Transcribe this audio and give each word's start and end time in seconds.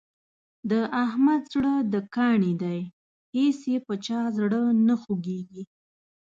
د 0.69 0.71
احمد 1.03 1.41
زړه 1.53 1.73
د 1.93 1.95
کاڼي 2.15 2.53
دی 2.63 2.79
هېڅ 3.35 3.59
یې 3.71 3.77
په 3.87 3.93
چا 4.05 4.19
زړه 4.37 4.61
نه 4.87 4.95
خوږېږي. 5.01 5.63